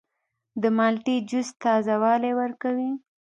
[0.61, 2.91] د مالټې جوس تازه والی ورکوي.